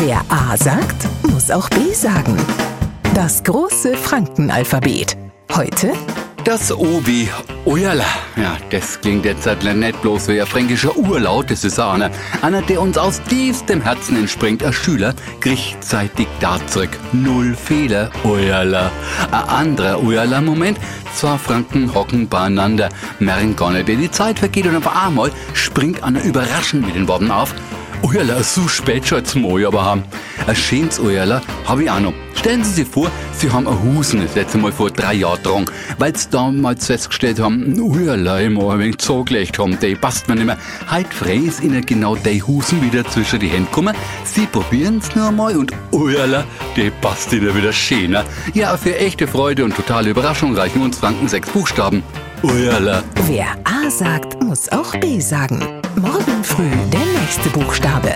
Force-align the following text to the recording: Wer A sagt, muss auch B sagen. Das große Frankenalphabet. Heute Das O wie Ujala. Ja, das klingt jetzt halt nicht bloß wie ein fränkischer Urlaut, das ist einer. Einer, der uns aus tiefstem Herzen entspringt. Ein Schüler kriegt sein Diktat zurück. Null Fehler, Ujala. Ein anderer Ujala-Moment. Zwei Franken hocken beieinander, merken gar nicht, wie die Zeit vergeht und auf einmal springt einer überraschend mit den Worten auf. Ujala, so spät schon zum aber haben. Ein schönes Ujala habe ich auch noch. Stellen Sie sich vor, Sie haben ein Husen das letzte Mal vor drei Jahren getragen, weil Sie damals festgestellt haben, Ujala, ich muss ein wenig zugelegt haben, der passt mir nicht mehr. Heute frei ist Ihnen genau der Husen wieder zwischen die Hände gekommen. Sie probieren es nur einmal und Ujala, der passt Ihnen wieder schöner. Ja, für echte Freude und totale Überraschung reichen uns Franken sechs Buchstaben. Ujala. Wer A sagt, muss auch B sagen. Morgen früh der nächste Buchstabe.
Wer 0.00 0.20
A 0.28 0.56
sagt, 0.56 1.08
muss 1.28 1.50
auch 1.50 1.68
B 1.70 1.92
sagen. 1.92 2.36
Das 3.14 3.42
große 3.42 3.96
Frankenalphabet. 3.96 5.16
Heute 5.56 5.92
Das 6.44 6.70
O 6.70 7.02
wie 7.04 7.28
Ujala. 7.64 8.04
Ja, 8.36 8.56
das 8.70 9.00
klingt 9.00 9.24
jetzt 9.24 9.44
halt 9.44 9.64
nicht 9.64 10.00
bloß 10.00 10.28
wie 10.28 10.40
ein 10.40 10.46
fränkischer 10.46 10.96
Urlaut, 10.96 11.50
das 11.50 11.64
ist 11.64 11.80
einer. 11.80 12.12
Einer, 12.42 12.62
der 12.62 12.80
uns 12.80 12.96
aus 12.96 13.20
tiefstem 13.24 13.80
Herzen 13.82 14.16
entspringt. 14.16 14.62
Ein 14.62 14.72
Schüler 14.72 15.14
kriegt 15.40 15.82
sein 15.82 16.08
Diktat 16.16 16.70
zurück. 16.70 16.90
Null 17.12 17.56
Fehler, 17.56 18.12
Ujala. 18.22 18.92
Ein 19.32 19.48
anderer 19.48 20.00
Ujala-Moment. 20.00 20.78
Zwei 21.12 21.36
Franken 21.38 21.92
hocken 21.92 22.28
beieinander, 22.28 22.88
merken 23.18 23.56
gar 23.56 23.72
nicht, 23.72 23.88
wie 23.88 23.96
die 23.96 24.10
Zeit 24.12 24.38
vergeht 24.38 24.66
und 24.68 24.76
auf 24.76 24.96
einmal 24.96 25.32
springt 25.54 26.04
einer 26.04 26.22
überraschend 26.22 26.86
mit 26.86 26.94
den 26.94 27.08
Worten 27.08 27.32
auf. 27.32 27.52
Ujala, 28.02 28.42
so 28.42 28.68
spät 28.68 29.06
schon 29.06 29.24
zum 29.24 29.44
aber 29.44 29.84
haben. 29.84 30.04
Ein 30.46 30.54
schönes 30.54 31.00
Ujala 31.00 31.42
habe 31.66 31.82
ich 31.82 31.90
auch 31.90 32.00
noch. 32.00 32.12
Stellen 32.34 32.62
Sie 32.62 32.72
sich 32.72 32.88
vor, 32.88 33.10
Sie 33.32 33.50
haben 33.50 33.66
ein 33.66 33.82
Husen 33.82 34.20
das 34.20 34.36
letzte 34.36 34.58
Mal 34.58 34.70
vor 34.70 34.90
drei 34.90 35.14
Jahren 35.14 35.36
getragen, 35.42 35.64
weil 35.98 36.16
Sie 36.16 36.30
damals 36.30 36.86
festgestellt 36.86 37.40
haben, 37.40 37.78
Ujala, 37.80 38.40
ich 38.40 38.50
muss 38.50 38.72
ein 38.72 38.78
wenig 38.78 38.98
zugelegt 38.98 39.58
haben, 39.58 39.78
der 39.80 39.96
passt 39.96 40.28
mir 40.28 40.36
nicht 40.36 40.46
mehr. 40.46 40.58
Heute 40.90 41.10
frei 41.10 41.36
ist 41.36 41.62
Ihnen 41.62 41.84
genau 41.84 42.14
der 42.14 42.34
Husen 42.46 42.80
wieder 42.82 43.04
zwischen 43.04 43.40
die 43.40 43.48
Hände 43.48 43.68
gekommen. 43.68 43.96
Sie 44.24 44.46
probieren 44.46 44.98
es 44.98 45.14
nur 45.16 45.26
einmal 45.28 45.56
und 45.56 45.72
Ujala, 45.90 46.44
der 46.76 46.90
passt 46.90 47.32
Ihnen 47.32 47.54
wieder 47.56 47.72
schöner. 47.72 48.24
Ja, 48.54 48.76
für 48.76 48.96
echte 48.96 49.26
Freude 49.26 49.64
und 49.64 49.74
totale 49.74 50.10
Überraschung 50.10 50.54
reichen 50.54 50.82
uns 50.82 50.98
Franken 50.98 51.26
sechs 51.26 51.50
Buchstaben. 51.50 52.04
Ujala. 52.42 53.02
Wer 53.26 53.46
A 53.64 53.90
sagt, 53.90 54.42
muss 54.42 54.68
auch 54.70 54.94
B 55.00 55.18
sagen. 55.20 55.60
Morgen 55.96 56.44
früh 56.44 56.70
der 56.92 57.04
nächste 57.20 57.48
Buchstabe. 57.50 58.14